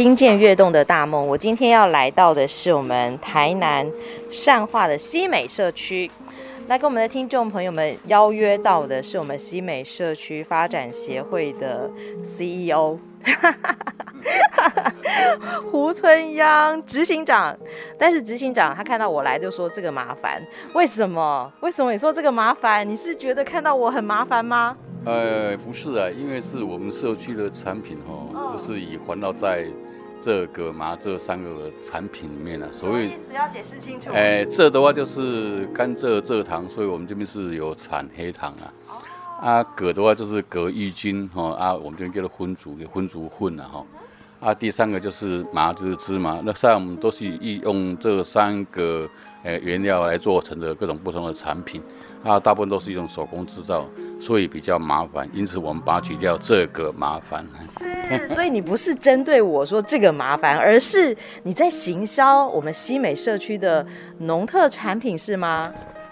[0.00, 3.86] 听见跃动的大梦，我今天要来到的是我们台南
[4.30, 6.10] 善化的西美社区，
[6.68, 11.90] 来跟我们的听众朋友们邀约到的是我们西美社区发展协会的
[12.22, 12.98] CEO
[15.70, 17.54] 胡春央执行长。
[17.98, 21.52] 但是执行长他看到我来就说这个麻烦，为什么？
[21.60, 22.88] 为什么你说这个麻烦？
[22.88, 24.74] 你是觉得看到我很麻烦吗？
[25.04, 29.66] 呃，不是啊，因为是我们社区的产品哦，就是以环绕在。
[30.22, 34.10] 这个麻这三个产品里面呢，所以要解释清楚。
[34.12, 38.68] 哎，这的话就是甘蔗蔗糖，所以我们这边是有产黑糖啊。
[39.40, 43.82] 啊，葛的话就是葛玉菌哈啊，我们这边叫做混煮，给混煮混了哈。
[44.40, 46.40] 啊，第三个就是麻，就是芝麻。
[46.42, 49.06] 那像我们都是利用这三个
[49.42, 51.82] 呃原料来做成的各种不同的产品。
[52.22, 53.86] 啊，大部分都是一种手工制造，
[54.18, 55.28] 所以比较麻烦。
[55.32, 57.46] 因此，我们把它取掉这个麻烦。
[57.62, 63.86] 是，所以你不是针对我说这个麻烦，而是你在行销我们西美社区的
[64.18, 65.70] 农特产品，是吗？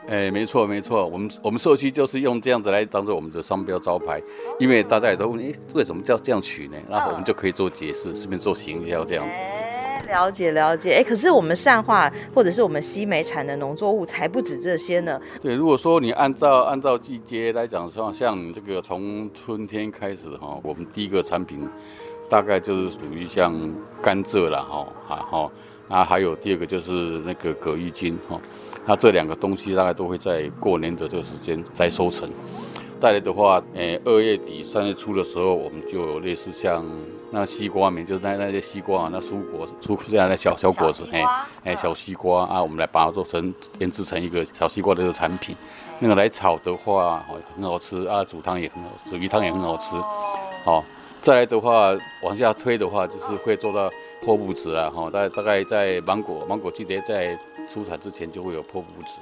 [0.08, 4.18] 哎，没错没错，我们我们社区就是用这样子来当做我们的商标招牌，
[4.58, 6.78] 因为大家也都问，哎，为什么叫这样取呢？
[6.88, 9.38] 然后我们就可以做解释，顺便做行销这样子。
[9.38, 10.94] 哎，了解了解。
[10.94, 15.20] 哎，可是我们善化或者是我们西梅产的农作物才不止这些呢。
[15.42, 21.68] 对，如果说你按照按照季节来讲的话，像这个从春天开始哈，我们第一个产品
[22.30, 23.54] 大概就是属于像
[24.00, 25.52] 甘蔗了哈，好，
[25.86, 26.92] 然后还有第二个就是
[27.26, 28.40] 那个葛玉金哈。
[28.86, 32.28] 那这两个东西大概都会在过年的这个时间来收成。
[33.00, 36.84] 带来的话，诶，二月底三月初的时候，我们就有类似像
[37.30, 41.22] 那西瓜面，就是那那些西瓜啊，那蔬果蔬这样的小小果子，哎，
[41.62, 45.54] 哎，小西瓜啊，我们来把它做成腌制成一个小西瓜的这个产品。
[46.00, 47.24] 那个来炒的话，
[47.54, 49.94] 很好吃啊，煮汤也很好，吃鱼汤也很好吃。
[50.64, 50.84] 好，
[51.20, 53.88] 再来的话，往下推的话，就是会做到
[54.24, 55.08] 破布子了哈。
[55.08, 57.38] 大概大概在芒果芒果季节在。
[57.68, 59.18] 出产之前就会有破布子，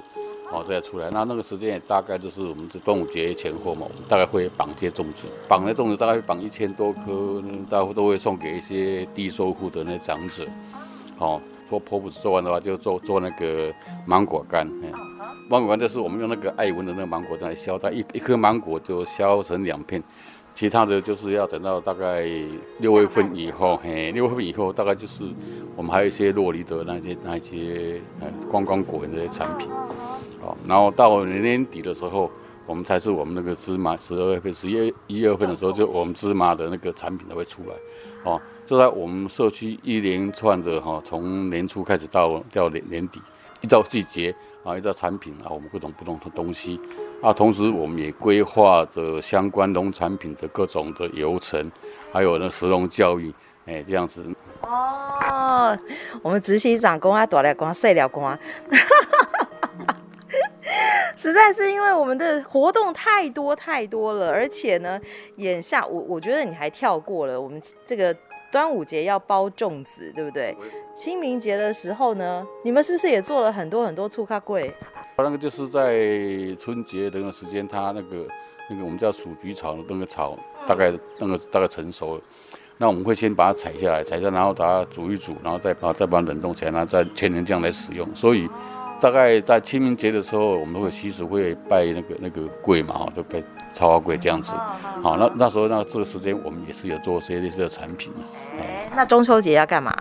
[0.51, 1.09] 哦，再出来。
[1.11, 10.47] 那那个时间也大概就是我们这端午节前后嘛，我们大概会绑些粽子，绑的粽子大概会绑一千多颗，大概都会送给一些低收户的那长者。
[11.17, 13.73] 哦，做破布子做完的话，就做做那个
[14.05, 14.67] 芒果干。
[14.81, 14.91] 嗯，
[15.49, 20.01] 芒果干就是我们用那个爱文的那个芒果来削，它一一颗芒果就削成两片。
[20.57, 22.27] 其他的就是要等到大概
[22.79, 25.23] 六月份以后，嘿，六月份以后大概就是
[25.75, 29.69] 我们还有一些洛梨的那些那些呃观光果园的那些产品，
[30.41, 32.31] 好，然后到年年底的时候，
[32.65, 37.75] 我们才是我们那个芝麻十二月份、十月一月份的时候，就我们芝麻的那个产品才会出来，
[38.23, 43.21] 哦，这在我们社区一连串的哈，从年初开始到到年年底，
[43.61, 46.79] 一到季节啊，一到产品啊，我们各种不同的东西。
[47.21, 51.71] 啊，同时我们也规划着相关农产品的各种的流程，
[52.11, 53.33] 还有那石农教育，
[53.65, 54.23] 哎，这样子。
[54.61, 55.75] 哦，
[56.21, 58.37] 我们执行长公啊，大了公，细了公啊，
[61.15, 65.01] 实在是因为我们的活动太多太多了，而且呢，
[65.37, 68.15] 眼下我我觉得你还跳过了我们这个
[68.51, 70.55] 端午节要包粽子，对不对？
[70.93, 74.71] 清明节的时候呢，你们是不是也做了很多很多醋咖粿？
[75.17, 75.97] 那个就是在
[76.59, 78.27] 春节的那个时间，它那个
[78.69, 80.37] 那个我们叫鼠菊草那个草，
[80.67, 82.21] 大概那个大概成熟了，
[82.77, 88.07] 那我们会先把它采下来，采下来然后把它煮一煮，然后再把再把它冷冻起来，然后再千年这样来使用。
[88.15, 88.47] 所以
[88.99, 93.41] 大概在清明节的时候，我们会习俗会拜那个那个鬼嘛，哈，就拜
[93.73, 94.55] 超花鬼这样子。
[95.03, 98.11] 好，那那时候那这个时间我们也是有做些类似的产品。
[98.59, 99.95] 哎，那中秋节要干嘛？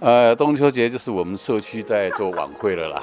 [0.00, 3.02] 呃，中秋节就是我们社区在做晚会了啦，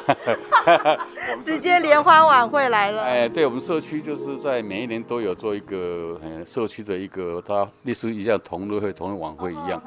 [1.43, 3.03] 直接联欢晚会来了。
[3.03, 9.79] 哎，对，我们社区就是在每一年都有做一个社区的一个，它类似于像同乐会、同乐晚会一样。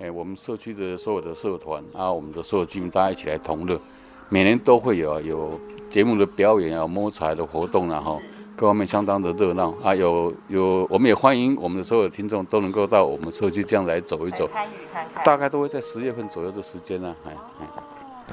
[0.00, 3.78] 哎，我们社区的所有的社团啊，我们的所有居民大家一起来同乐，
[4.28, 8.20] 每年都会有有节目的表演啊，摸彩的活动，然后。
[8.58, 17.66] 各方面相当的热闹啊，有有，我们也欢迎我们的所有的听众都能够到我们社区这样来走一走，参与看看，大概都会在十月份左右的时间呢，哎哎。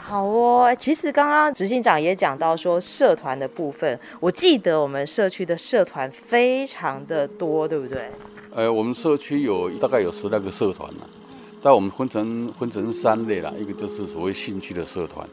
[0.01, 8.09] 好哦，其实刚刚执行长也讲到说社团的部分，我记得我们社区的社团非常的多，对不对？
[8.55, 11.01] 呃，我们社区有大概有十来个社团呢。
[11.61, 15.27] 但我们分成分成三类啦，一个就是所谓兴趣的社团，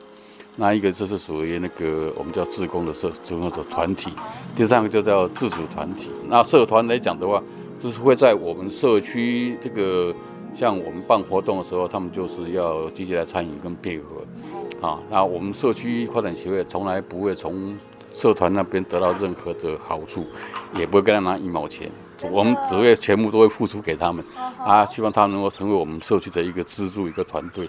[0.57, 4.13] 那一个就是属于那个我们叫自工的社自工的团体，
[4.55, 6.11] 第三个就叫自主团体。
[6.29, 7.43] 那社团来讲的话，
[7.81, 10.15] 就是会在我们社区这个
[10.53, 17.75] 像我们办活动的时候，他们就是要积极来参与跟配合，啊，那我们社区发展协会从来不会从
[18.13, 20.27] 社团那边得到任何的好处，
[20.75, 21.91] 也不会跟他拿一毛钱，
[22.31, 24.23] 我们只会全部都会付出给他们，
[24.59, 27.67] 啊，希望他们能够成为我们社区的一个支柱一个团队，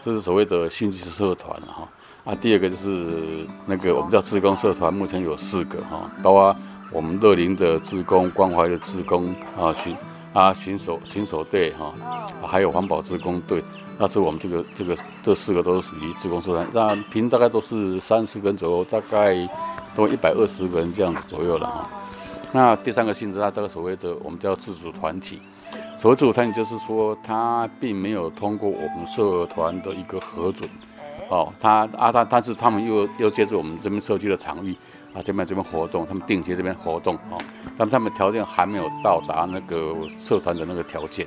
[0.00, 1.82] 这是所谓的兴趣社团哈。
[1.82, 1.88] 啊，
[2.40, 6.56] 第二个就是那个我们叫志工社团，目前有四个哈，包括
[6.90, 9.96] 我们乐龄的志工、关怀的志工啊，巡
[10.32, 11.92] 啊巡守巡守队哈，
[12.46, 13.62] 还有环保志工队。
[13.98, 19.36] 那是我们这个这个这四个都是属于志工社团，那平大概都是三十个人左右，大概
[19.94, 21.90] 都一百二十个人这样子左右了哈。
[22.52, 25.40] 那第三个性质，它这个所谓的我们叫自主团体，
[25.98, 30.68] 所谓自主团体就是说，它并没有通过我们社团的一个核准，
[31.28, 34.76] 哦，他啊他但是他们又又借助我们这边社区的场域
[35.14, 37.38] 啊这边这边活动，他们定期这边活动哦，
[37.78, 41.26] 但他们条件还没有到达那个社团的那个条件，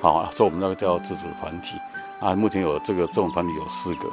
[0.00, 1.76] 好，所以我们那个叫自主团体。
[2.20, 4.06] 啊，目前有这个这种团体有四个，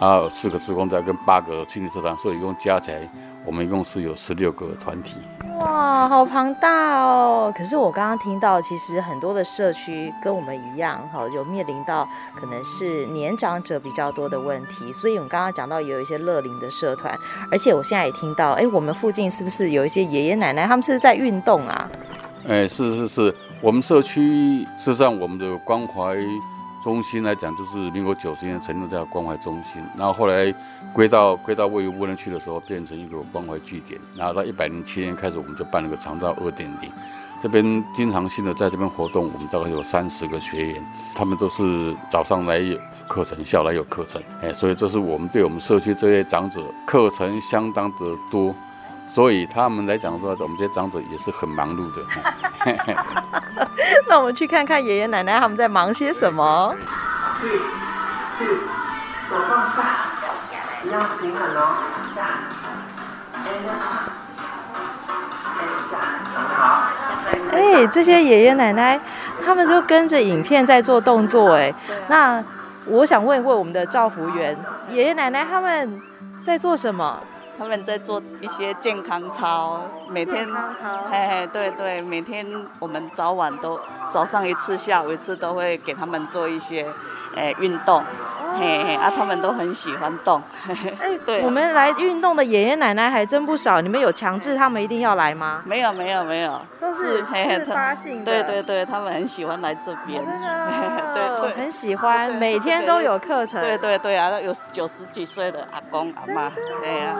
[0.00, 3.06] 啊，有四个职工在跟八个青年社团，所以一共加起来，
[3.44, 5.18] 我们一共是有十六个团体。
[5.58, 7.52] 哇，好庞大哦！
[7.54, 17.14] 可是我刚刚听到，其实很多的社区跟我们一样，哈，有面临到可能是年长者比较多的问题，所以我们刚刚讲到有一些乐龄的社团，
[17.52, 21.90] 而且我现在也听到，哎，我们附近是不是有一些爷爷奶奶，他们是不是在运动啊？
[22.48, 26.16] 哎，是是是，我们社区事实上我们的关怀。
[26.82, 30.52] 中心来讲，就是民国九十年成立的关怀中心，然后后来
[30.94, 34.00] 归到归到位于无人区的时候，变成一个关怀据点。
[34.16, 36.90] 然后到一百零七年开始，我们就办了个长照二点零，
[37.42, 40.82] 这边经常性的在这边活动，我们大概有三十个学员，
[41.14, 48.54] 他们都是早上来有课程，下午来有课程，哎，所以这是我们对我们社区这些长者课程相当的多。
[49.10, 52.00] 所以他们来讲说，我们这些长者也是很忙碌的。
[54.08, 56.74] 那我们去看看爷爷奶奶他们在忙些什么。
[57.40, 57.48] 去
[58.38, 58.44] 去，
[59.28, 59.82] 手放下，
[60.84, 61.76] 一样是平衡哦。
[62.14, 62.22] 下，
[65.90, 65.98] 下，
[66.56, 66.90] 好。
[67.52, 69.00] 哎，这些爷爷奶奶
[69.44, 71.74] 他们就跟着影片在做动作哎。
[72.08, 72.42] 那
[72.86, 74.56] 我想问一问我们的赵福员，
[74.90, 76.00] 爷爷奶奶他们
[76.40, 77.18] 在做什么？
[77.60, 80.48] 他们在做一些健康操，每天，
[81.08, 82.44] 嘿嘿，对对，每天
[82.80, 83.78] 我们早晚都
[84.10, 86.84] 早上一次，下午一次都会给他们做一些，
[87.36, 88.02] 诶，运动。
[88.58, 90.42] 嘿嘿啊，他们都很喜欢动。
[90.66, 93.80] 哎，对，我们来运动的爷爷奶奶还真不少。
[93.80, 95.62] 你们有强制他们一定要来吗？
[95.64, 98.24] 没有，没有，没有，都是自发性的。
[98.24, 100.20] 对对对，他们很喜欢来这边。
[101.14, 103.62] 对对，很喜欢，每天都有课程。
[103.62, 106.50] 对对对啊，有九十几岁的阿公阿妈，
[106.82, 107.14] 对呀，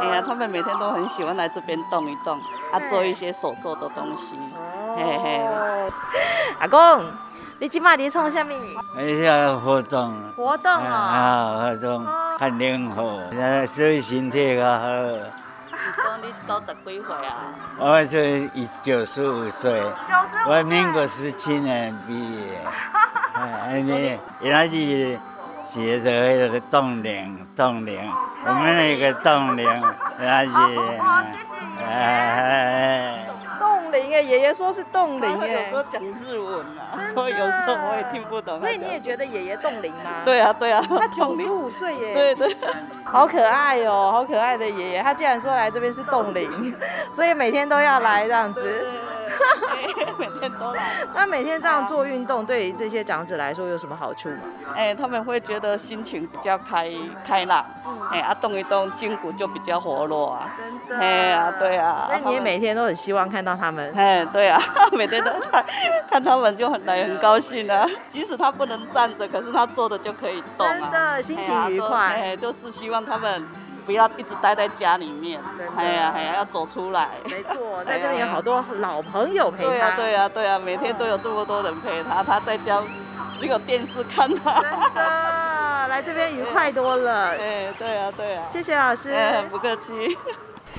[0.00, 2.35] 哎呀，他们每天都很喜欢来这边动一动，
[2.72, 4.36] 啊，做一些手做的东西。
[4.96, 5.40] 嘿嘿，
[6.60, 7.04] 阿公。
[7.58, 8.50] 你今嘛在创啥物？
[8.98, 10.14] 哎呀，活动。
[10.36, 10.92] 活动啊。
[10.92, 12.06] 啊，活动，
[12.38, 13.18] 看灵活，
[13.66, 14.86] 所以身体较好。
[15.70, 17.32] 是讲你九十几岁啊？
[17.78, 18.50] 我是
[18.82, 19.80] 九十五岁。
[19.80, 20.58] 九十五岁。
[20.58, 22.12] 我民国十七年毕
[22.42, 22.58] 业。
[23.34, 25.18] 哎，你原来是
[25.66, 27.98] 写着那个冻龄，冻龄，
[28.44, 29.64] 我们那个冻龄，
[30.18, 30.50] 原来是。
[31.86, 32.96] 好，谢谢你。
[32.98, 33.22] 哎。
[34.26, 38.58] 爷爷说是冻龄哎，有时候讲日文啊，所以有时候我也听不懂。
[38.58, 40.22] 所以你也觉得爷爷冻龄吗？
[40.24, 40.82] 对啊，对啊。
[40.88, 42.14] 他九十五岁耶。
[42.14, 42.56] 对对。
[43.04, 46.74] 好可爱哦，好可爱的爷爷，他竟然说来这边是冻龄，
[47.12, 48.86] 所以每天都要来这样子。
[50.18, 50.94] 每天都来。
[51.14, 54.38] 那每天这样做运动，对于这些长者来说有什么好处吗？
[54.74, 56.90] 哎，他们会觉得心情比较开
[57.24, 57.64] 开朗，
[58.10, 60.56] 哎啊，动一动筋骨就比较活络啊。
[60.58, 61.04] 真的。
[61.04, 62.06] 哎呀，对啊。
[62.08, 63.92] 所以你也每天都很希望看到他们。
[63.94, 64.60] 哎，对啊，
[64.92, 65.64] 每天都看，
[66.10, 67.86] 看他们就很来很高兴啊。
[68.10, 70.72] 即使他不能站着，可是他坐着就可以动啊。
[70.72, 71.98] 真的，心情愉快。
[71.98, 73.46] 哎，就是希望他们。
[73.86, 75.40] 不要一直待在家里面，
[75.76, 77.08] 哎呀哎呀，要走出来。
[77.24, 79.68] 没错， 在这边有好多老朋友陪他。
[79.68, 82.82] 对呀对呀对呀，每天都有这么多人陪他，他在家
[83.38, 84.60] 只有电视看他。
[84.60, 87.28] 真的， 来这边愉快多了。
[87.30, 88.42] 哎，对呀对呀。
[88.50, 89.12] 谢谢老师。
[89.12, 90.18] 哎，不客气。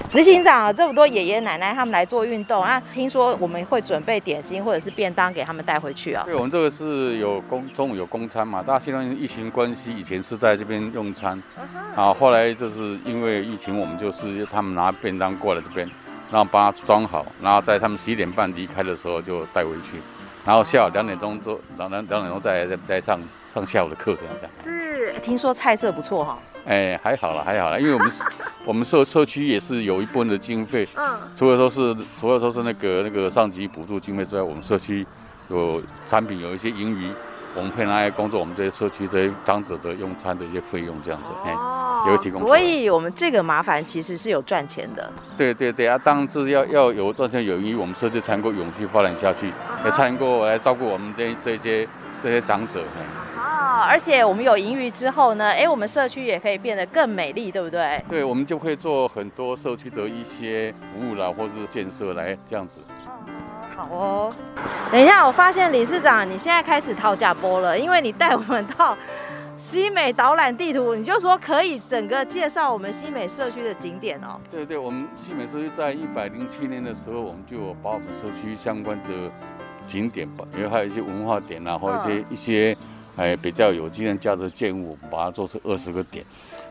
[0.07, 6.23] 执行长啊，这么多爷爷奶奶他们来做运动啊，听说我们会准备点心或者是便当给他们带回去啊。
[6.25, 11.41] 对，我们这个是有公中午有公餐嘛，大家现在疫情关系，以前是在这边用餐，
[11.95, 15.89] 啊，后来就是因为疫情，我们就是他们拿便当过来这边，
[16.31, 19.99] 然后把它装好，然后在他们十一点半离开的时候就带回去。
[20.45, 23.19] 然后下午两点钟做，两两两点钟再再再上
[23.53, 24.51] 上下午的课这样这样。
[24.51, 26.37] 是，听说菜色不错哈。
[26.65, 28.11] 哎，还好了，还好了，因为我们
[28.65, 35.05] 我们社社区也是有一部分的经费，嗯，除了说是除了说是那个那个上级补助经费之外，我们社区
[35.49, 37.09] 有产品有一些盈余，
[37.55, 42.41] 我们会拿来工作我们这些社区这些长者的用餐的一些费用这样子，哎、哦，也会提供。
[42.41, 45.09] 所以我们这个麻烦其实是有赚钱的。
[45.37, 49.53] 对对对啊，当然是要要有赚钱有盈余，我们社区才能够永续发展下去，
[49.85, 51.87] 也才能够来照顾我们这这些
[52.21, 52.81] 这些长者。
[52.81, 52.99] 啊，
[53.88, 58.03] 而且我们有盈余之后呢，哎，我们社区也可以变得更美丽，对不对？
[58.10, 62.82] 对，我们就会做很多社区的一些服务啦，或是建设来这样子。
[63.75, 64.36] 好哦，
[64.91, 68.98] 等一下，我发现理事长你现在开始讨价波了，因为你带我们到
[69.56, 74.38] 西美导览地图，你就说可以整个介绍我们西美社区的景点哦。
[74.51, 79.32] 对对，我们西美社区在一百零七年的时候，我们就把我们社区相关的
[79.88, 82.77] 景点，因为还有一些文化点啊，或者一些、嗯、一些。
[83.17, 86.24] 哎，比较有纪念价值的建物，我们把它做成二十个点，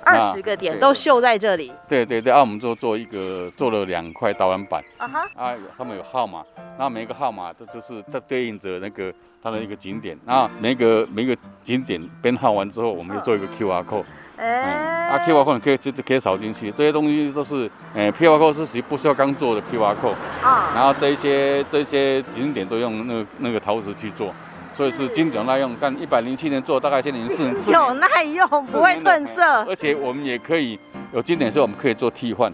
[0.05, 1.73] 二十个点都绣在这里。
[1.89, 6.45] 对对对，啊，我们就做一个做了两块导览板，啊哈，啊上面有号码，
[6.79, 9.13] 那每一个号码都就是它对应着那个
[9.43, 14.05] 它的一个景点，那每个每个景点编号完之后，我们就做一个 QR code，
[14.37, 20.15] 哎，啊 QR code 可以就就可以扫进去，这些东西都是，哎 QR code 是属于不需要刚做的 QR code，
[20.47, 24.33] 啊，然后这一些这一些景点都用那个那个陶瓷去做。
[24.77, 29.43] 所以是经久耐用，但一百零七年做，大概现在已经是有耐用，不会褪色。
[29.65, 30.79] 而且我们也可以
[31.15, 32.53] 有经典的时候，我们可以做替换。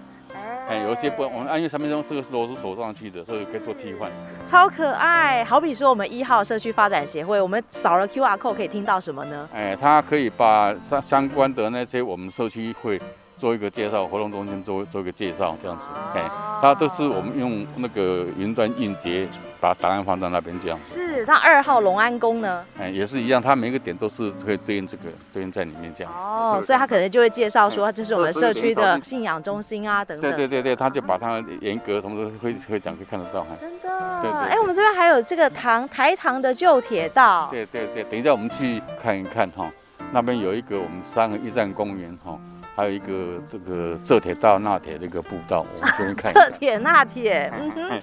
[0.68, 4.08] 哎，有一些不，我们按月产品中这个是螺丝锁上去的，所以可以做替换。
[4.46, 9.48] 超可爱，好比说我们一号社区发展协会，我们扫了 QR code 可以听到什么呢？
[9.52, 13.00] 哎，它可以把相相关的那些我们社区会
[13.36, 15.90] 做一个介绍，活动中心做做一个介绍，这样子。
[16.14, 19.26] 哎，它都是我们用那个云端硬碟。
[19.62, 20.95] 把答案放到那边这样子。
[20.95, 22.64] 是，那二号龙安宫呢？
[22.76, 26.19] 哎，也是一样，它每个点都是可以对应这个，对应在里面这样子。
[26.19, 30.28] 哦，所以他可能就会介绍说，这是我们社区的信仰中心啊，等等。
[30.33, 33.47] 对对对对，他就把它严格，同时会会讲，可以看得到。
[33.61, 34.21] 真的。
[34.21, 34.40] 对对。
[34.50, 37.47] 哎，我们这边还有这个唐台糖的旧铁道。
[37.49, 39.71] 对对对，等一下我们去看一看哈，
[40.11, 42.37] 那边有一个我们三个驿站公园哈，
[42.75, 46.33] 还有一个这个这铁到那铁的一个步道，我们这边看。
[46.35, 48.02] 这铁那铁，嗯哼。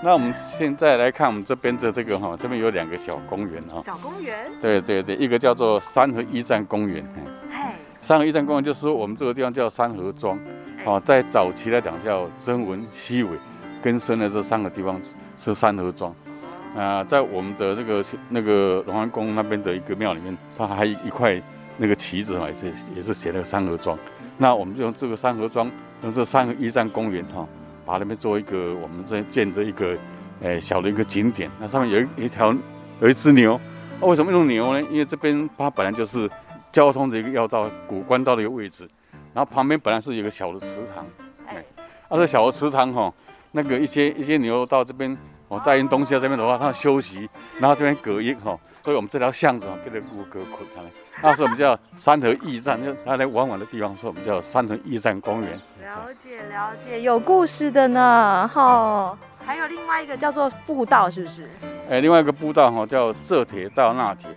[0.00, 3.82] 那我们现在来看我们这边的这个哈，这边有两个小公园哈。
[3.84, 4.46] 小公园。
[4.60, 7.04] 对对对，一个叫做三河一站公园。
[7.52, 7.74] 哎。
[8.00, 10.38] 三河一站公园就是说我们这个地方叫三河庄，
[10.84, 13.30] 哦，在早期来讲叫曾文西尾，
[13.82, 15.00] 更深的这三个地方
[15.36, 16.14] 是三河庄。
[16.76, 21.42] 啊，在我们的那个那个龙安宫那边的一个庙里面，它还有一块
[21.76, 23.98] 那个旗子嘛，也是也是写了三河庄。
[24.36, 25.68] 那我们就用这个三河庄，
[26.04, 27.44] 用这三个一站公园哈。
[27.88, 29.96] 把那边做一个，我们这建着一个，
[30.40, 31.50] 诶，小的一个景点。
[31.58, 32.54] 那上面有一一条，
[33.00, 33.58] 有一只牛。
[33.98, 34.82] 那为什么用牛呢？
[34.90, 36.28] 因为这边它本来就是
[36.70, 38.86] 交通的一个要道，古关道的一个位置。
[39.32, 41.06] 然后旁边本来是有一个小的池塘，
[41.46, 41.64] 哎，
[42.08, 43.10] 啊，这小的池塘哈，
[43.52, 45.16] 那个一些一些牛到这边，
[45.48, 47.26] 哦，载运东西到这边的话，它休息，
[47.58, 50.80] 然后这边隔音哈，所以我们这条巷子啊，给它隔隔捆它。
[51.22, 55.50] 那时候我们叫三河驿站，就它来往往的地方，所以我们叫三河驿站公园。
[55.82, 59.14] 了解了解，有故事的呢，哈。
[59.44, 61.50] 还有另外一个叫做步道，是不是？
[61.90, 64.30] 哎，另外一个步道哈叫浙铁到那铁。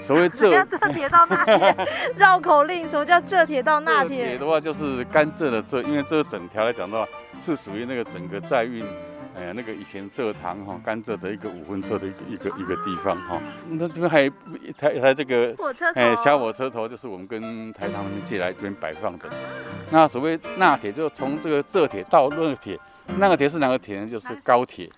[0.00, 1.76] 所谓浙浙铁到纳铁，
[2.16, 4.24] 绕口令，什么叫浙铁到纳铁？
[4.24, 7.06] 铁的话就是甘蔗的蔗，因为这整条来讲的话，
[7.42, 8.86] 是属于那个整个载运。
[9.38, 13.40] 哎，那个以前蔗糖哈，甘蔗的一个五分车的一个一个一个地方哈。
[13.68, 19.26] 那这边还有一台一台这个火车头，哎，小火车头就是我们跟台糖那边借来这边摆放的。
[19.90, 22.78] 那所谓纳铁，就是从这个浙铁到那个铁，
[23.16, 24.08] 那个铁是哪个铁呢？
[24.08, 24.90] 就是高铁。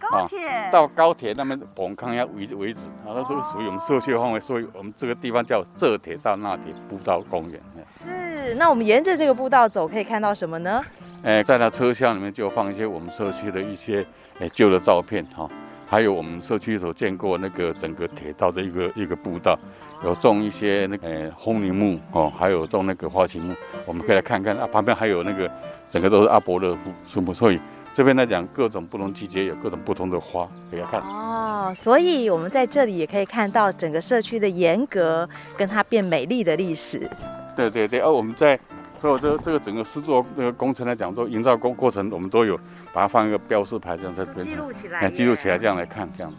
[0.00, 0.38] 高铁。
[0.70, 7.60] 到高铁那边崩康要为为止，啊，那这个属于我们社区的范围，所以我们这个地方叫浙铁到那铁步道公园。
[7.90, 10.82] 是，那我们沿着这个步道走，可以看到什么呢？
[11.22, 14.06] 哎，在那车厢里面就放一些我们社区的一些
[14.38, 15.50] 哎旧的照片哈，
[15.86, 19.58] 还有我们社区所见过那个整个铁道的一个一个步道，
[20.04, 23.52] 有种一些那个红檩木哦，还有种那个花旗木，
[23.84, 24.66] 我们可以来看看啊。
[24.68, 25.50] 旁边还有那个
[25.88, 27.58] 整个都是阿伯勒树木，所以
[27.92, 31.00] 这边来讲各种不同季节有各种不同的花可以来看。
[31.00, 37.10] 哦，所以我们在这里也可以看到整个社区的严格跟它变美丽的历史。
[37.56, 38.58] 对对对，而我们在。
[39.00, 42.58] 所以，我这这个整个施作那个工程来讲，都营造过过程，我们都有
[42.92, 46.38] 把它放一个标示牌，这样在这边记录起来，记录起来这样来看，这样子。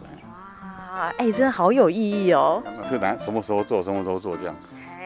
[0.92, 2.62] 哇，哎、欸，真的好有意义哦。
[2.84, 4.54] 这个难什么时候做，什么时候做，这样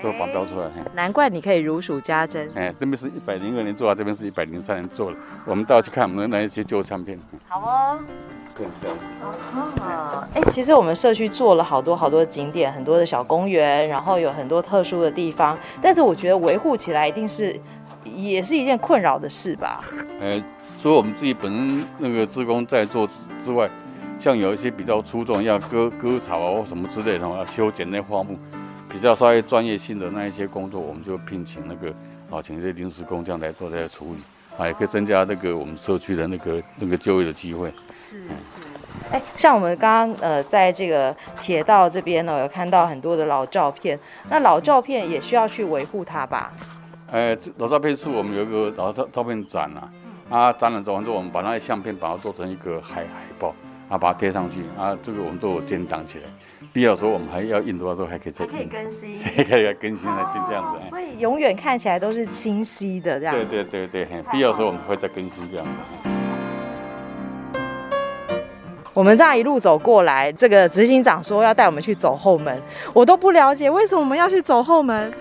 [0.02, 0.68] 都把标出来。
[0.94, 2.50] 难怪你可以如数家珍。
[2.56, 5.16] 哎，这边是一百零二年做啊，这边是一百零三年做的。
[5.44, 7.18] 我们到去看我们的那一些旧唱片。
[7.46, 7.99] 好哦。
[10.50, 17.58] 其实我们社区做了好多好多景点，很多的小公园，然后有很多特殊的地方，但是我觉得维护起来一定是
[18.04, 19.84] 也是一件困扰的事吧？
[20.20, 20.42] 哎，
[20.78, 23.08] 除了我们自己本身那个职工在做
[23.40, 23.68] 之外，
[24.20, 28.38] 像有一些比较出众，要割割草啊或什么之类的，要修剪那花木，
[28.88, 31.88] 比较稍微专业性的那一些工作，我们就聘请那个
[32.30, 34.20] 啊，请一些临时工这样来做这些处理。
[34.56, 37.73] 啊，也可以增加那个我们社区的那个那个就业的机会。
[37.92, 38.28] 是是，
[39.11, 43.99] 哎，像我们刚刚呃，在这个铁道这边呢，有看到很多的老照片。
[44.28, 46.52] 那老照片也需要去维护它吧？
[47.11, 49.90] 哎，老照片是我们有一个老照照片展啊，
[50.30, 53.54] 啊，展览做完之后，我们把那些相片把它做成一个海海报。
[53.87, 56.25] 啊，把它贴上去啊，这个我们都有建档起来。
[56.74, 58.50] 必要时候我们还要印的话，都还可以再印。
[58.50, 60.74] 可以更新，可以更新来就这样子。
[60.90, 63.32] 所以永远看起来都是清晰的这样。
[63.32, 65.78] 对对对对，必要时候我们会再更新这样子。
[68.92, 72.60] 我们这样一路走过来，这个执行长说要带我们去走后门，
[72.92, 75.12] 我都不了解为什么我们要去走后门。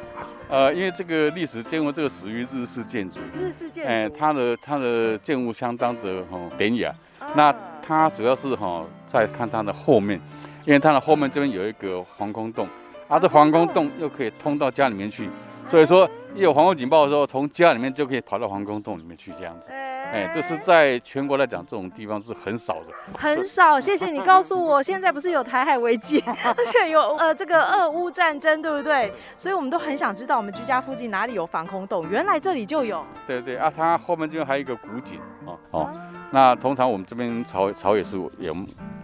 [0.49, 3.19] 呃，因为这个历史建物，这个属于日式建筑。
[3.39, 3.89] 日式建筑。
[3.89, 6.91] 哎，它的它的建物相当的哦典雅。
[7.35, 10.19] 那它主要是哈，在看它的后面，
[10.65, 12.67] 因为它的后面这边有一个防空洞，
[13.07, 15.29] 啊，这防空洞又可以通到家里面去，
[15.67, 19.69] 所以说一有防空警报的时候，从家里面就可以跑到防空洞里面去这样子。
[19.71, 22.87] 哎，这是在全国来讲，这种地方是很少的。
[23.17, 29.11] 很少，谢谢你告诉我，现在不是有台海危机， 而且有呃这个俄乌战争，对不对？
[29.37, 32.07] 所以我们都很想知道，我们居家附近哪里有防空洞？
[32.09, 33.03] 原来这里就有。
[33.25, 35.89] 对对啊，它后面这边还有一个古井哦哦。
[36.33, 38.49] 那通常我们这边草草也是也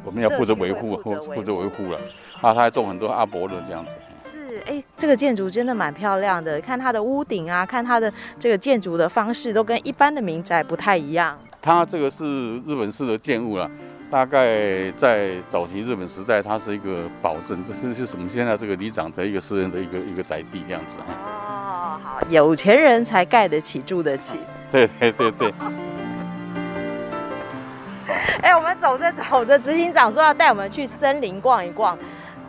[0.03, 1.99] 我们要负责维护或负责维护 了
[2.41, 3.95] 啊，他还种很多阿伯的这样子。
[4.17, 11.37] 是哎、欸，这个建筑真的蛮漂亮的，看它的屋顶啊，看它的这个建筑的方式都跟一般的民宅不太一样。
[11.61, 13.69] 它这个是日本式的建物了，
[14.09, 18.27] 大概在早期日本时代，它是一个保证，是是什么？
[18.27, 20.97] 现在这个里长的一个私人的一个一个宅地这样子。
[20.99, 24.39] 哦，好，有钱人才盖得起，住得起。
[24.71, 25.53] 对对对对。
[28.41, 31.97] 哎、欸，我们走着走着，执行长说要带我们去森林逛一逛，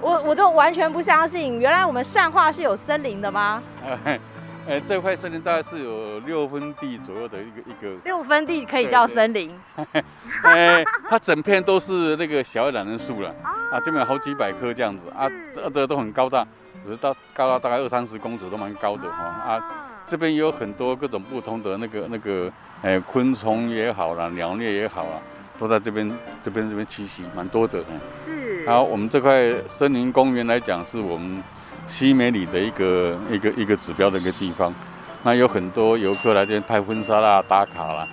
[0.00, 3.62] 我我就完全不相信，原来我们善化是有森林的吗？
[4.66, 7.98] 哎、欸，这块森林大概是有六分地左右的一个一个。
[8.04, 9.50] 六分地可以叫森林？
[10.44, 13.34] 哎、欸，它整片都是那个小叶榄仁树了
[13.72, 16.46] 啊，这边有好几百棵这样子啊，这的都很高大，
[16.84, 19.60] 有的到高到大概二三十公尺都蛮高的哈啊，
[20.06, 25.18] 这边也有很多各种不同的那个那个，哎、欸，昆虫也好啦，鸟类也好啊。
[25.60, 26.10] 都在这边，
[26.42, 27.84] 这边这边栖息蛮多的。
[28.24, 28.66] 是。
[28.66, 31.42] 好，我们这块森林公园来讲，是我们
[31.86, 34.74] 西美里的一个一个一个指标的一个地方。
[35.22, 38.08] 那有很多游客来这边拍婚纱啦、打卡啦。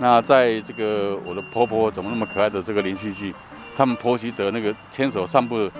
[0.00, 3.32] 那在这个我的婆婆怎么那么可爱的这个连续剧，
[3.76, 5.70] 他们婆媳的那个牵手散步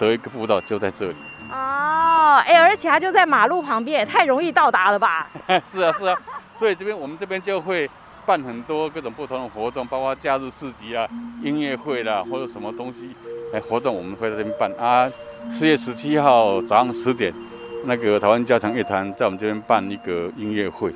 [0.00, 1.16] 的一个步道就在这里。
[1.52, 5.28] 哦，哎，而且它就在马路旁边，也太容易到达了吧？
[5.64, 6.18] 是啊，是啊。
[6.56, 7.88] 所以这边我们这边就会。
[8.26, 11.08] 办很多各种不同的活动，包括假日市集啊、
[11.42, 13.14] 音乐会啦，或者什么东西
[13.54, 15.10] 哎活动，我们会在这边办啊。
[15.48, 17.32] 四月十七号早上十点，
[17.84, 20.92] 那个台湾交响乐团在我们这边办一个音乐会。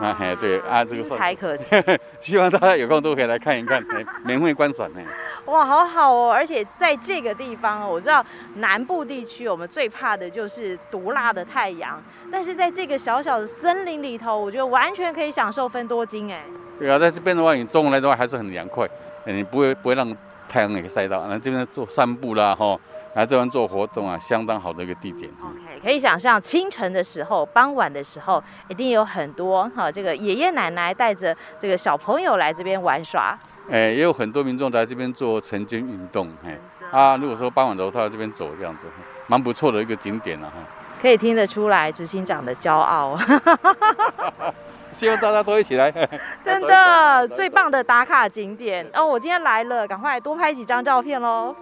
[0.00, 1.54] 那嘿对啊，这个算才可
[2.22, 3.84] 希望大家有空都可以来看一看，
[4.24, 5.00] 免费观赏呢。
[5.44, 6.32] 哇，好好哦！
[6.32, 16.42] 而且在这个地方哦，我知道南部地区我们最怕的就是毒辣的太阳，但是在这个小小的森林里头，我觉得完全可以享受分多金哎。
[16.80, 18.88] 对啊，在这边的话，你中午来的话还是很凉快，
[19.24, 20.16] 你不会不会让
[20.48, 21.26] 太阳给晒到。
[21.28, 22.74] 那这边做散步啦，哈，
[23.14, 25.30] 来这边做活动啊，相当好的一个地点。
[25.42, 33.38] OK，可以想象清晨的时候、傍晚的时候，一定有很多哈，这个爷爷奶奶带着这个小朋友来这边玩耍。
[33.68, 36.58] 哎，也有很多民众在这边做晨间运动，哎，
[36.90, 38.86] 啊，如果说傍晚的话，到这边走这样子，
[39.26, 40.54] 蛮不错的一个景点了哈。
[40.98, 43.18] 可以听得出来执行长的骄傲。
[44.94, 45.90] 希望大家都一起来，
[46.44, 49.06] 真的最棒的打卡景点哦！
[49.06, 51.54] 我今天来了，赶快多拍几张照片喽。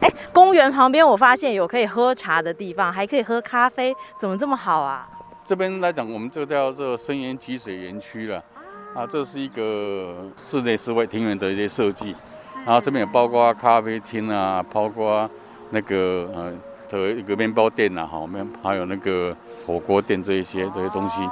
[0.00, 5.08] 哎，公园旁边我发现有可以喝茶的地方，还可以喝咖啡，怎么这么好啊？
[5.44, 8.42] 这边来讲，我们这个叫做深源集水园区了
[8.94, 12.16] 啊，这是一个室内室外庭园的一些设计，
[12.64, 15.28] 然后这边也包括咖啡厅啊，包括
[15.70, 16.52] 那个呃。
[16.98, 19.34] 的一个面包店呐，哈，面还有那个
[19.66, 21.22] 火锅店这一些这些东西，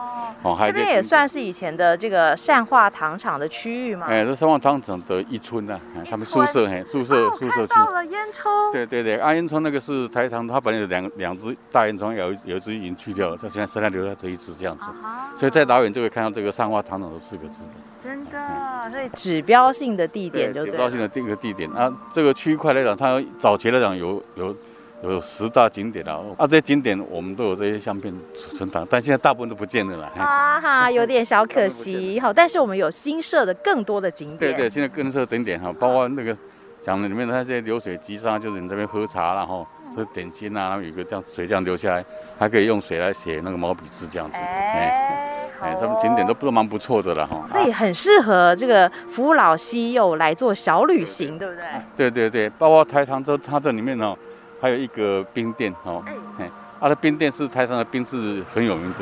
[0.43, 4.07] 哦，还边也算是以前的这个善化糖厂的区域嘛？
[4.09, 7.75] 哎，这善化糖厂的一村呐，他们宿舍，嘿，宿舍宿舍区。
[7.75, 8.73] 到了烟囱。
[8.73, 14.91] 对对对，阿烟囱那个是台糖，它本来有两两只大烟囱，有有一只已经去掉了，它现在剩下留下这一只这样子，
[15.37, 17.61] 所以在老远就会看到这个善化糖厂的四个字。
[18.03, 20.71] 真的，所以指标性的地点就对。
[20.71, 24.57] 指标性的一个地点啊，这个区块来讲，它早期来讲有有
[25.03, 30.13] 有十大景点啊，啊，这些景点我们都有这些相片存档，但现在大部分都不见了啦。
[30.19, 32.21] 啊哈， 有点小可惜。
[32.21, 34.53] 好，但是我们有新设的更多的景点。
[34.53, 36.37] 对对，现在更设景点哈，包括那个
[36.83, 42.05] 讲的里面的那些流水机上，就是你这边喝茶然后这点心啊，然后有个这样水这样流下来，
[42.39, 44.39] 还可以用水来写那个毛笔字这样子。
[44.39, 45.27] 哎。
[45.63, 52.11] 哎，他们景点都都蛮不错的了哈，所以很适合这个扶老西幼来做小旅行，对不对？
[52.11, 54.17] 对对对，包括台糖这它这里面哦，
[54.61, 56.03] 还有一个冰店哦，
[56.39, 58.99] 哎，它的冰店是台上的冰是很有名的，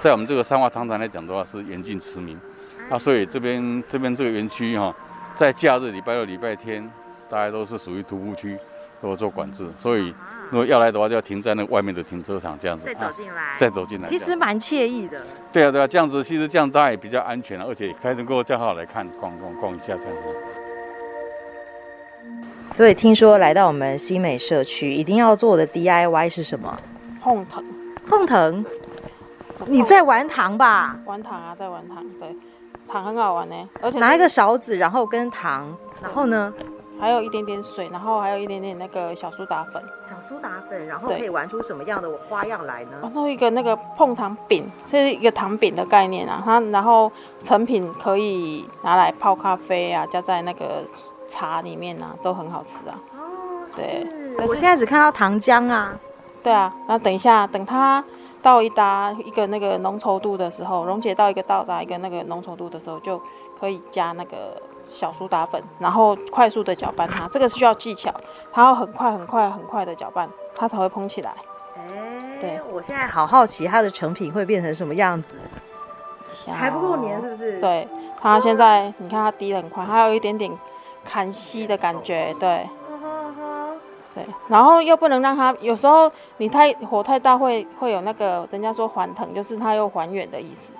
[0.00, 2.38] 在我们这个三化糖厂来讲的话是远近驰名，
[2.90, 4.94] 啊，所以这边这边这个园区哈，
[5.36, 6.88] 在假日礼拜六礼拜天，
[7.28, 8.56] 大家都是属于徒步区，
[9.00, 10.14] 都做管制，所以。
[10.50, 15.22] 如果要来的话，就要停在那外面的停车场这样子，再走进来，啊、再走进来，其实蛮惬意的。
[15.52, 20.67] 对啊，对啊，这样子其实这样大家也比较安全了，而且开车过这样好来看逛逛逛一下这样子。
[22.78, 26.76] 对，听说来到我们西美社区，一定要做的 DIY 是什么？
[27.20, 27.64] 碰糖。
[28.06, 28.64] 碰糖？
[29.66, 30.96] 你在玩糖吧？
[31.04, 31.96] 玩糖啊，在玩糖。
[32.20, 32.28] 对，
[32.86, 36.54] 糖很好玩呢，而且拿一个勺子，然后跟糖，然后呢？
[37.00, 39.82] 还有一点点水，然后还有一点点那个小苏打粉。
[40.08, 42.92] 小苏打粉，然后可以玩出什么样的花样来呢？
[43.02, 46.40] 然后一个那个碰糖饼，这是一个糖饼的概念啊。
[46.44, 47.10] 它然后
[47.42, 50.84] 成品可以拿来泡咖啡啊，加在那个
[51.28, 52.98] 茶里面啊，都很好吃啊。
[53.16, 54.06] 哦，对。
[54.46, 55.94] 我现在只看到糖浆啊。
[56.42, 58.02] 对啊，那等一下，等它
[58.42, 63.20] 到一达一个那个浓稠度的时候，溶解到一个到达一个那个浓稠度的时候，就
[63.60, 64.60] 可以加那个。
[64.84, 68.10] 小苏打粉，然后快速的搅拌它，这个是需要技巧，
[68.50, 71.34] 它要很快很快很快的搅拌，它才会蓬起来。
[71.76, 75.36] 哎，对，我现在好好奇它的成品会变成什么样子，
[76.32, 77.60] 小还不够黏是不是？
[77.60, 77.86] 对，
[78.18, 80.50] 它现在你看它滴的很快，还有一点点
[81.08, 82.68] 砍息的感觉，对，
[84.14, 90.70] 对，然后又不能让它，有时候你太火太大会会有那个人家说还腾，就是它又还原的意思，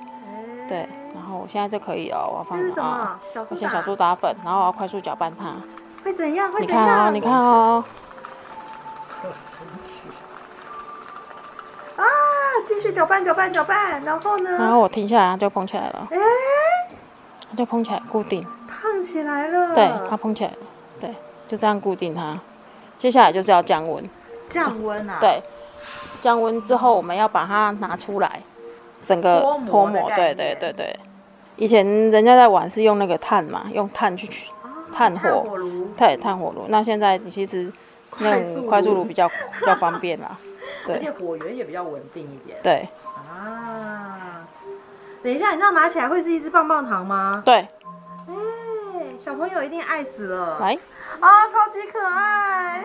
[0.68, 0.86] 对。
[1.14, 3.18] 然后我现在就可以哦，我要放啊，
[3.54, 5.54] 先小苏打粉，然后我要快速搅拌它。
[6.04, 6.52] 会怎样？
[6.52, 7.12] 会怎样？
[7.14, 7.84] 你看哦，你看哦。
[11.96, 12.04] 啊！
[12.64, 14.50] 继续搅拌，搅拌，搅拌，然后呢？
[14.50, 16.08] 然后我停下来，它就蓬起来了。
[16.10, 16.16] 哎，
[17.50, 18.46] 它就蓬起来，固定。
[18.80, 19.74] 胖起来了。
[19.74, 20.56] 对，它蓬起来了。
[21.00, 21.14] 对，
[21.48, 22.38] 就这样固定它。
[22.96, 24.08] 接下来就是要降温。
[24.48, 25.18] 降温啊？
[25.20, 25.42] 对，
[26.22, 28.42] 降温之后我们要把它拿出来。
[29.04, 30.96] 整个脱模，对对对对。
[31.56, 34.50] 以前人家在玩是用那个炭嘛，用炭去取
[34.92, 35.44] 炭火，
[35.96, 36.66] 对炭火炉。
[36.68, 37.72] 那现在你其实
[38.18, 40.36] 那种快速炉比较比较方便啦，
[40.84, 40.96] 对。
[40.96, 42.58] 而且火源也比较稳定一点。
[42.62, 42.88] 对。
[43.16, 44.46] 啊，
[45.22, 47.42] 等一下，你这样拿起来会是一只棒棒糖吗？
[47.44, 47.68] 对。
[49.18, 50.58] 哎，小朋友一定爱死了。
[50.60, 50.78] 来。
[51.20, 52.84] 啊，超级可爱。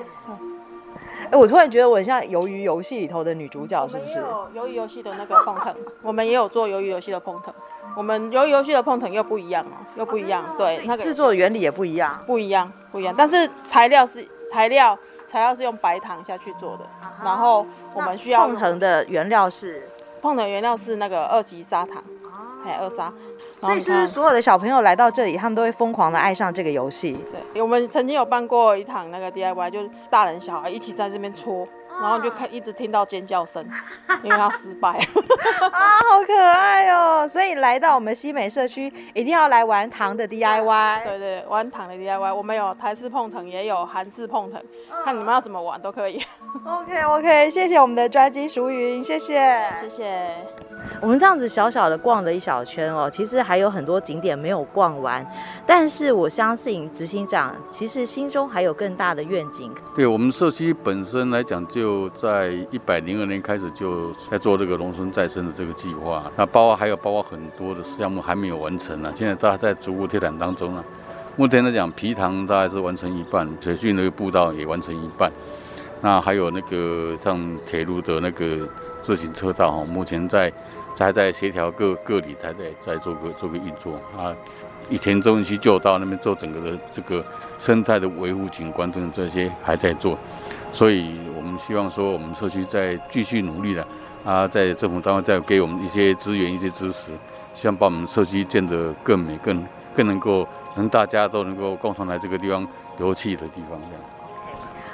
[1.30, 4.20] 哎，我突然觉得我很像鱿鱼游戏里头的女主角，是不是？
[4.56, 7.54] 鱿鱼游戏的那个碰藤， 我们也有做鱿鱼游戏的碰藤。
[7.96, 10.44] 我们鱿鱼游戏的碰藤又不一样哦，又不一样。
[10.58, 13.14] 对，那个制作的原理也不一样，不一样，不一样。
[13.16, 16.86] 但是材料是材料，材料是用白糖下去做的。
[17.24, 19.88] 然后我们需要碰藤的原料是
[20.22, 22.04] 碰藤原料是那个二级砂糖，
[22.66, 23.14] 还有二砂。
[23.64, 27.18] 所以是所有的小朋友来到这里，他们都会疯狂的爱上这个游戏。
[27.32, 31.68] 对，我们曾经有办过一堂那个 DIY，就是大人小孩一起在这边搓，
[32.02, 33.66] 然后就看一直听到尖叫声，
[34.24, 34.92] 因为他失败。
[35.72, 37.28] 啊，好可爱哦！
[37.28, 41.04] 所以来到我们西美社区，一定要来玩糖的 DIY。
[41.06, 44.62] 对对，玩糖的 DIY，我们有台式碰藤，也有韩式碰藤，
[45.06, 46.22] 看你们要怎么玩都可以。
[46.66, 50.28] OK OK，谢谢我们的专机淑云，谢谢，谢谢。
[51.02, 55.26] 我们这样子小小的逛了一小圈哦，其实还有很多景点没有逛完，
[55.66, 59.74] 但是我相信执行长其实心中还有更大的愿景。
[59.96, 70.82] 对我们社区本身来讲，就就在一百零二年开始就在做这个农村再生的这个计划，那包括还有包括很多的项目还没有完成呢，现在大家在逐步推展当中呢。
[71.36, 75.30] 目前来讲，皮塘大概是完成一半，水圳那个步道也完成一半，
[76.00, 78.66] 那还有那个像铁路的那个
[79.02, 80.50] 自行车道哈，目前在。
[80.96, 84.32] 还在协调各各里，还在在做个做个运作啊。
[84.90, 87.26] 以前中文区就到那边做整个的这个
[87.58, 90.16] 生态的维护景观等这些还在做，
[90.72, 91.20] 所以
[91.60, 93.88] 希望说我们社区再继续努力了，
[94.24, 97.12] 啊，在政府单位再给我们一些资源、一些支持，
[97.54, 102.68] 希望把我们社区建得更美、更更能够能大家都能够共同来这个地方
[103.00, 104.04] 游憩的地方这样。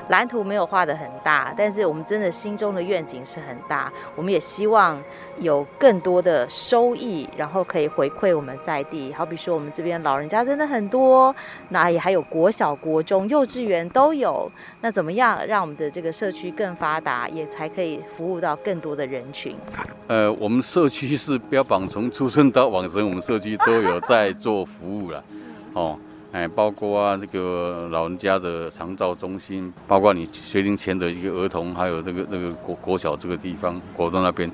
[0.10, 3.91] 蓝图没有画得很大，但是我们真的心中的愿景是很大。
[4.15, 5.00] 我们也希望
[5.39, 9.13] 有更多的收益，然后可以回馈我们在地。
[9.13, 11.34] 好比说，我们这边老人家真的很多，
[11.69, 14.52] 那也还有国小、国中、幼稚园都有。
[14.82, 19.56] 那怎么样让我们的这个社区更发达，也才可以服务到更多的人群？
[20.08, 25.24] 呃，我们社区是标榜从出生到往生，我们社区都有在做服务了，
[25.74, 25.98] 哦。
[26.32, 34.52] 哎，包括啊，这个老人家的长照中心，包括你学龄前的一个儿童，还有这个那个国国小这个地方，国中那边，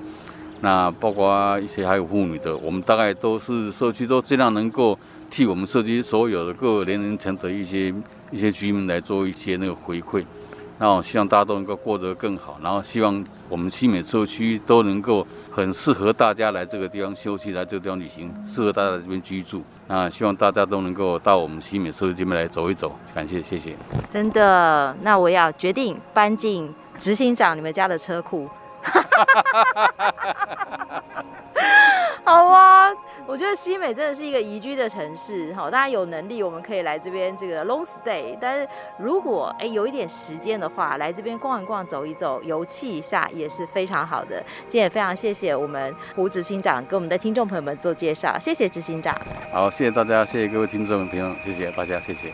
[0.62, 4.98] 那包括一些还有妇女的，我们大概都是社区都尽量能够
[5.30, 7.94] 替我们社区所有的各年龄层的一些
[8.32, 10.24] 一些居民来做一些那个回馈。
[10.78, 19.64] 那我希望大家都能够过得更好，然后希望我们新美社区都能够很适合大家来这个地方休息，来这个地方旅行，适合大家在这边居住。
[19.88, 23.76] 那希望大家都能够到我们新美社区这边来走一走，感谢，谢谢。
[24.10, 28.50] 真的，那我要决定搬进执行长你们家的车库。
[32.24, 32.92] 好啊。
[33.28, 38.68] 我觉得西美真的是一个宜居的城市，好，大家有能力我们可以来这边这个 long stay，但是
[39.00, 44.38] 如果哎有一点时间的话，来这边逛一逛、走一走、游憩一下也是非常好的。
[44.68, 49.20] 今天也非常谢谢我们胡执行长给我们的听众朋友们做介绍，谢谢执行长。
[49.52, 52.32] 好，谢谢大家，谢谢各位听众朋友，谢谢大家，谢谢。